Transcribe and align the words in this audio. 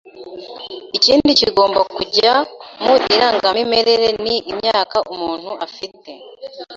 Ikindi 0.97 1.31
kigomba 1.39 1.79
kujya 1.95 2.33
mu 2.83 2.95
irangamimerere 3.13 4.09
ni 4.23 4.35
imyaka 4.51 4.97
umuntu 5.13 5.51
afite 5.65 6.09